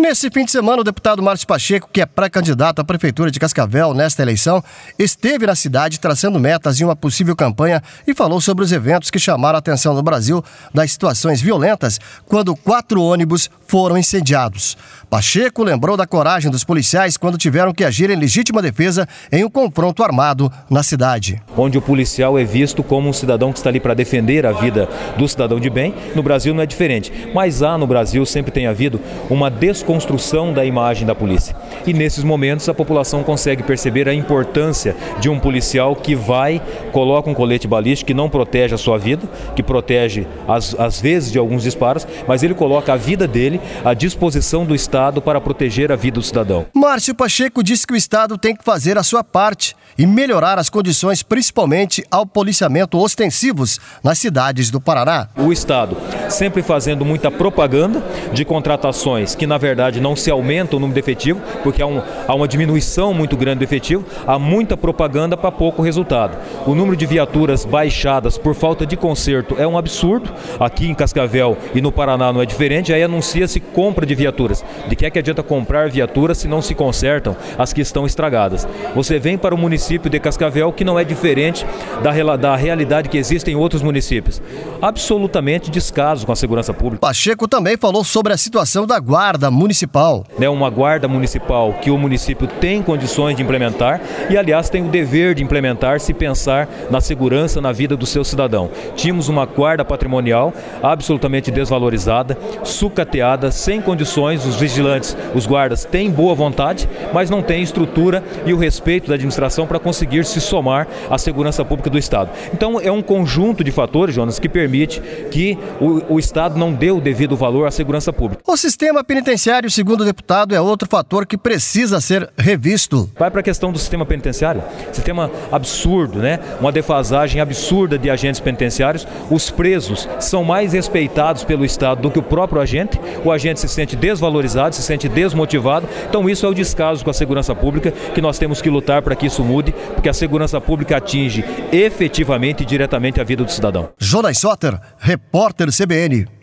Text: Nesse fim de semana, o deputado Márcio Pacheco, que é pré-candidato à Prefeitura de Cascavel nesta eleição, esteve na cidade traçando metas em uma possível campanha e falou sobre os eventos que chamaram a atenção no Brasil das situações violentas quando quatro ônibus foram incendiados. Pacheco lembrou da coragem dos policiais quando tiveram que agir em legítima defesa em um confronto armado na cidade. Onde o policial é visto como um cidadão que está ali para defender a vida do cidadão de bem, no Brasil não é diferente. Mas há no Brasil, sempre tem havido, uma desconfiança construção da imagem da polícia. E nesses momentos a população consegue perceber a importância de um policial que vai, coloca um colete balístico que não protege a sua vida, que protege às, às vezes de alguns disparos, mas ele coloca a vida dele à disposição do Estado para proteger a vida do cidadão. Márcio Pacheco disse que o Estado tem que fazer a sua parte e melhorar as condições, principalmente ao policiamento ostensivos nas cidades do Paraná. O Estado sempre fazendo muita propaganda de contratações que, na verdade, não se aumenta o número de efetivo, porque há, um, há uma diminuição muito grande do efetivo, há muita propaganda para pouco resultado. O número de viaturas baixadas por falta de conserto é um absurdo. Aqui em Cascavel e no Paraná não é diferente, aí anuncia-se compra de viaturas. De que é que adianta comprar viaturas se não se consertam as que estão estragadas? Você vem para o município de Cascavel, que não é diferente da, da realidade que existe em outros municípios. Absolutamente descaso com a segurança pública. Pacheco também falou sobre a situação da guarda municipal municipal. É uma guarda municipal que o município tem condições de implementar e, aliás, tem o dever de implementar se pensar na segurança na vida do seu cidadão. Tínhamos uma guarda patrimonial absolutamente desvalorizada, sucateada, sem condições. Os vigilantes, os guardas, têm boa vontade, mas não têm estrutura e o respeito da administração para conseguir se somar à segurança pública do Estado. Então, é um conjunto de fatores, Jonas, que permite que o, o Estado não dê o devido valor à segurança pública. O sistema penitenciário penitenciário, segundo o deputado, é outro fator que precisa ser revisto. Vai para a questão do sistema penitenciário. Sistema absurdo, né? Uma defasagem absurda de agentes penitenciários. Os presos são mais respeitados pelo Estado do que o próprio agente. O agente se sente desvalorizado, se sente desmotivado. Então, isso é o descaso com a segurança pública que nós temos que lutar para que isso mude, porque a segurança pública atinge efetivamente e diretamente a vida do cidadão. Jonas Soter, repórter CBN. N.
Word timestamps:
Nesse 0.00 0.30
fim 0.30 0.44
de 0.44 0.52
semana, 0.52 0.82
o 0.82 0.84
deputado 0.84 1.20
Márcio 1.20 1.44
Pacheco, 1.44 1.90
que 1.92 2.00
é 2.00 2.06
pré-candidato 2.06 2.78
à 2.78 2.84
Prefeitura 2.84 3.32
de 3.32 3.40
Cascavel 3.40 3.92
nesta 3.92 4.22
eleição, 4.22 4.62
esteve 4.96 5.44
na 5.44 5.56
cidade 5.56 5.98
traçando 5.98 6.38
metas 6.38 6.80
em 6.80 6.84
uma 6.84 6.94
possível 6.94 7.34
campanha 7.34 7.82
e 8.06 8.14
falou 8.14 8.40
sobre 8.40 8.62
os 8.62 8.70
eventos 8.70 9.10
que 9.10 9.18
chamaram 9.18 9.56
a 9.56 9.58
atenção 9.58 9.94
no 9.94 10.02
Brasil 10.02 10.40
das 10.72 10.92
situações 10.92 11.40
violentas 11.40 11.98
quando 12.26 12.54
quatro 12.54 13.02
ônibus 13.02 13.50
foram 13.66 13.98
incendiados. 13.98 14.76
Pacheco 15.10 15.64
lembrou 15.64 15.96
da 15.96 16.06
coragem 16.06 16.48
dos 16.48 16.62
policiais 16.62 17.16
quando 17.16 17.36
tiveram 17.36 17.74
que 17.74 17.82
agir 17.82 18.08
em 18.08 18.16
legítima 18.16 18.62
defesa 18.62 19.06
em 19.32 19.44
um 19.44 19.50
confronto 19.50 20.04
armado 20.04 20.50
na 20.70 20.84
cidade. 20.84 21.42
Onde 21.56 21.76
o 21.76 21.82
policial 21.82 22.38
é 22.38 22.44
visto 22.44 22.84
como 22.84 23.08
um 23.08 23.12
cidadão 23.12 23.52
que 23.52 23.58
está 23.58 23.68
ali 23.68 23.80
para 23.80 23.94
defender 23.94 24.46
a 24.46 24.52
vida 24.52 24.88
do 25.16 25.26
cidadão 25.26 25.58
de 25.58 25.68
bem, 25.68 25.92
no 26.14 26.22
Brasil 26.22 26.54
não 26.54 26.62
é 26.62 26.66
diferente. 26.66 27.12
Mas 27.34 27.64
há 27.64 27.76
no 27.76 27.86
Brasil, 27.86 28.24
sempre 28.24 28.52
tem 28.52 28.68
havido, 28.68 29.00
uma 29.28 29.50
desconfiança 29.50 29.87
construção 29.88 30.52
da 30.52 30.66
imagem 30.66 31.06
da 31.06 31.14
polícia. 31.14 31.56
E 31.86 31.94
nesses 31.94 32.22
momentos 32.22 32.68
a 32.68 32.74
população 32.74 33.24
consegue 33.24 33.62
perceber 33.62 34.06
a 34.06 34.12
importância 34.12 34.94
de 35.18 35.30
um 35.30 35.40
policial 35.40 35.96
que 35.96 36.14
vai, 36.14 36.60
coloca 36.92 37.30
um 37.30 37.32
colete 37.32 37.66
balístico 37.66 38.08
que 38.08 38.12
não 38.12 38.28
protege 38.28 38.74
a 38.74 38.78
sua 38.78 38.98
vida, 38.98 39.26
que 39.56 39.62
protege 39.62 40.26
às, 40.46 40.78
às 40.78 41.00
vezes 41.00 41.32
de 41.32 41.38
alguns 41.38 41.62
disparos, 41.62 42.06
mas 42.26 42.42
ele 42.42 42.52
coloca 42.52 42.92
a 42.92 42.96
vida 42.96 43.26
dele 43.26 43.62
à 43.82 43.94
disposição 43.94 44.66
do 44.66 44.74
Estado 44.74 45.22
para 45.22 45.40
proteger 45.40 45.90
a 45.90 45.96
vida 45.96 46.16
do 46.16 46.22
cidadão. 46.22 46.66
Márcio 46.74 47.14
Pacheco 47.14 47.62
disse 47.62 47.86
que 47.86 47.94
o 47.94 47.96
Estado 47.96 48.36
tem 48.36 48.54
que 48.54 48.62
fazer 48.62 48.98
a 48.98 49.02
sua 49.02 49.24
parte 49.24 49.74
e 49.96 50.06
melhorar 50.06 50.58
as 50.58 50.68
condições, 50.68 51.22
principalmente 51.22 52.04
ao 52.10 52.26
policiamento 52.26 52.98
ostensivos 52.98 53.80
nas 54.04 54.18
cidades 54.18 54.70
do 54.70 54.82
Paraná. 54.82 55.28
O 55.34 55.50
Estado 55.50 55.96
sempre 56.28 56.62
fazendo 56.62 57.04
muita 57.04 57.30
propaganda 57.30 58.02
de 58.32 58.44
contratações 58.44 59.34
que, 59.34 59.46
na 59.46 59.58
verdade, 59.58 60.00
não 60.00 60.14
se 60.14 60.30
aumenta 60.30 60.76
o 60.76 60.80
número 60.80 60.94
de 60.94 61.00
efetivo, 61.00 61.40
porque 61.62 61.82
há, 61.82 61.86
um, 61.86 62.02
há 62.26 62.34
uma 62.34 62.48
diminuição 62.48 63.14
muito 63.14 63.36
grande 63.36 63.58
do 63.58 63.64
efetivo, 63.64 64.04
há 64.26 64.38
muita 64.38 64.76
propaganda 64.76 65.36
para 65.36 65.50
pouco 65.50 65.82
resultado. 65.82 66.36
O 66.66 66.74
número 66.74 66.96
de 66.96 67.06
viaturas 67.06 67.64
baixadas 67.64 68.36
por 68.36 68.54
falta 68.54 68.86
de 68.86 68.96
conserto 68.96 69.56
é 69.58 69.66
um 69.66 69.78
absurdo. 69.78 70.30
Aqui 70.58 70.88
em 70.88 70.94
Cascavel 70.94 71.56
e 71.74 71.80
no 71.80 71.92
Paraná 71.92 72.32
não 72.32 72.42
é 72.42 72.46
diferente, 72.46 72.92
aí 72.92 73.02
anuncia-se 73.02 73.60
compra 73.60 74.04
de 74.04 74.14
viaturas. 74.14 74.64
De 74.88 74.96
que 74.96 75.06
é 75.06 75.10
que 75.10 75.18
adianta 75.18 75.42
comprar 75.42 75.88
viaturas 75.88 76.38
se 76.38 76.48
não 76.48 76.60
se 76.60 76.74
consertam 76.74 77.36
as 77.56 77.72
que 77.72 77.80
estão 77.80 78.06
estragadas? 78.06 78.66
Você 78.94 79.18
vem 79.18 79.38
para 79.38 79.54
o 79.54 79.58
município 79.58 80.10
de 80.10 80.18
Cascavel, 80.18 80.72
que 80.72 80.84
não 80.84 80.98
é 80.98 81.04
diferente 81.04 81.66
da, 82.02 82.36
da 82.36 82.56
realidade 82.56 83.08
que 83.08 83.18
existe 83.18 83.50
em 83.50 83.54
outros 83.54 83.82
municípios. 83.82 84.40
Absolutamente 84.80 85.70
descaso 85.70 86.17
com 86.24 86.32
a 86.32 86.36
segurança 86.36 86.74
pública. 86.74 87.00
Pacheco 87.00 87.48
também 87.48 87.76
falou 87.76 88.04
sobre 88.04 88.32
a 88.32 88.36
situação 88.36 88.86
da 88.86 88.98
guarda 88.98 89.50
municipal 89.50 89.68
municipal. 89.68 90.24
É 90.40 90.48
uma 90.48 90.70
guarda 90.70 91.06
municipal 91.06 91.74
que 91.74 91.90
o 91.90 91.98
município 91.98 92.46
tem 92.46 92.82
condições 92.82 93.36
de 93.36 93.42
implementar 93.42 94.00
e, 94.30 94.36
aliás, 94.36 94.68
tem 94.68 94.84
o 94.84 94.88
dever 94.88 95.34
de 95.34 95.42
implementar 95.42 96.00
se 96.00 96.14
pensar 96.14 96.68
na 96.90 97.00
segurança 97.00 97.60
na 97.60 97.72
vida 97.72 97.96
do 97.96 98.06
seu 98.06 98.24
cidadão. 98.24 98.70
Tínhamos 98.96 99.28
uma 99.28 99.44
guarda 99.44 99.84
patrimonial 99.84 100.52
absolutamente 100.82 101.50
desvalorizada, 101.50 102.36
sucateada, 102.64 103.50
sem 103.50 103.80
condições. 103.80 104.46
Os 104.46 104.56
vigilantes, 104.56 105.16
os 105.34 105.46
guardas, 105.46 105.84
têm 105.84 106.10
boa 106.10 106.34
vontade, 106.34 106.88
mas 107.12 107.30
não 107.30 107.42
têm 107.42 107.62
estrutura 107.62 108.22
e 108.46 108.52
o 108.52 108.58
respeito 108.58 109.08
da 109.08 109.14
administração 109.14 109.66
para 109.66 109.78
conseguir 109.78 110.24
se 110.24 110.40
somar 110.40 110.86
à 111.10 111.18
segurança 111.18 111.64
pública 111.64 111.90
do 111.90 111.98
Estado. 111.98 112.30
Então, 112.52 112.80
é 112.80 112.90
um 112.90 113.02
conjunto 113.02 113.62
de 113.62 113.70
fatores, 113.70 114.14
Jonas, 114.14 114.38
que 114.38 114.48
permite 114.48 115.00
que 115.30 115.58
o, 115.80 116.07
o 116.08 116.18
Estado 116.18 116.58
não 116.58 116.72
dê 116.72 116.90
o 116.90 117.00
devido 117.00 117.36
valor 117.36 117.66
à 117.66 117.70
segurança 117.70 118.12
pública. 118.12 118.42
O 118.46 118.56
sistema 118.56 119.04
penitenciário 119.04 119.28
penitenciário, 119.28 119.70
segundo 119.70 120.00
o 120.02 120.04
deputado, 120.04 120.54
é 120.54 120.60
outro 120.60 120.88
fator 120.88 121.26
que 121.26 121.36
precisa 121.36 122.00
ser 122.00 122.30
revisto. 122.36 123.10
Vai 123.18 123.30
para 123.30 123.40
a 123.40 123.42
questão 123.42 123.72
do 123.72 123.78
sistema 123.78 124.06
penitenciário. 124.06 124.62
Sistema 124.92 125.30
absurdo, 125.50 126.18
né? 126.18 126.38
Uma 126.60 126.72
defasagem 126.72 127.40
absurda 127.40 127.98
de 127.98 128.08
agentes 128.08 128.40
penitenciários. 128.40 129.06
Os 129.30 129.50
presos 129.50 130.08
são 130.20 130.44
mais 130.44 130.72
respeitados 130.72 131.44
pelo 131.44 131.64
Estado 131.64 132.02
do 132.02 132.10
que 132.10 132.18
o 132.18 132.22
próprio 132.22 132.60
agente. 132.60 133.00
O 133.24 133.32
agente 133.32 133.60
se 133.60 133.68
sente 133.68 133.96
desvalorizado, 133.96 134.74
se 134.74 134.82
sente 134.82 135.08
desmotivado. 135.08 135.88
Então, 136.08 136.28
isso 136.28 136.46
é 136.46 136.48
o 136.48 136.54
descaso 136.54 137.04
com 137.04 137.10
a 137.10 137.14
segurança 137.14 137.54
pública 137.54 137.90
que 137.90 138.20
nós 138.20 138.38
temos 138.38 138.62
que 138.62 138.70
lutar 138.70 139.02
para 139.02 139.16
que 139.16 139.26
isso 139.26 139.44
mude, 139.44 139.74
porque 139.94 140.08
a 140.08 140.14
segurança 140.14 140.60
pública 140.60 140.96
atinge 140.96 141.44
efetivamente 141.72 142.62
e 142.62 142.66
diretamente 142.66 143.20
a 143.20 143.24
vida 143.24 143.44
do 143.44 143.50
cidadão. 143.50 143.90
Jonas 143.98 144.38
Soter, 144.38 144.78
repórter 144.98 145.68
CBN. 145.70 145.97
N. 145.98 146.37